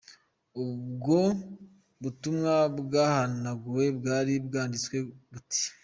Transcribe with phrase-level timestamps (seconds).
[0.63, 1.17] Ubwo
[2.01, 4.97] butumwa bwahanaguwe bwari bwanditswe
[5.31, 5.63] buti:.